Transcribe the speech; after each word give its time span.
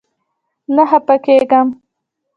نه 0.75 0.83
خپه 0.89 1.15
کيږم 1.25 1.67